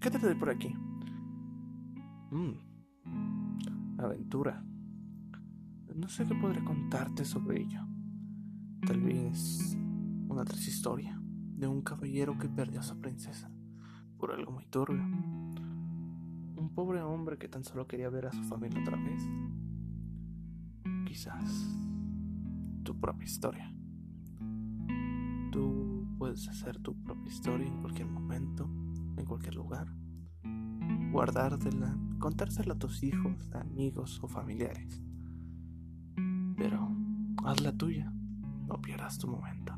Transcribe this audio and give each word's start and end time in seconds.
quédate 0.00 0.34
por 0.36 0.50
aquí. 0.50 0.74
Mm. 2.30 3.98
Aventura. 3.98 4.62
No 5.94 6.08
sé 6.08 6.26
qué 6.26 6.34
podré 6.34 6.62
contarte 6.62 7.24
sobre 7.24 7.62
ello. 7.62 7.80
Tal 8.86 9.00
vez 9.00 9.76
una 10.28 10.44
triste 10.44 10.70
historia 10.70 11.18
de 11.56 11.66
un 11.66 11.80
caballero 11.82 12.36
que 12.38 12.48
perdió 12.48 12.80
a 12.80 12.82
su 12.82 13.00
princesa 13.00 13.50
por 14.18 14.32
algo 14.32 14.52
muy 14.52 14.66
turbio. 14.66 15.02
Un 15.02 16.70
pobre 16.74 17.00
hombre 17.00 17.38
que 17.38 17.48
tan 17.48 17.64
solo 17.64 17.86
quería 17.86 18.10
ver 18.10 18.26
a 18.26 18.32
su 18.32 18.42
familia 18.44 18.80
otra 18.82 18.98
vez. 18.98 19.22
Quizás 21.06 21.78
tu 22.82 23.00
propia 23.00 23.24
historia. 23.24 23.72
Tú 25.50 26.06
puedes 26.18 26.46
hacer 26.48 26.78
tu 26.80 26.94
propia 27.02 27.32
historia 27.32 27.66
en 27.66 27.80
cualquier 27.80 28.08
momento, 28.08 28.35
en 28.35 28.35
cualquier 29.36 29.54
lugar. 29.54 29.86
Guardártela, 31.12 31.94
contársela 32.18 32.72
a 32.72 32.78
tus 32.78 33.02
hijos, 33.02 33.50
amigos 33.52 34.18
o 34.22 34.28
familiares. 34.28 35.02
Pero 36.56 36.88
hazla 37.44 37.72
tuya, 37.72 38.10
no 38.66 38.80
pierdas 38.80 39.18
tu 39.18 39.28
momento. 39.28 39.74